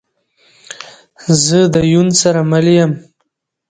[1.45, 2.91] زه ده یون سره مل یم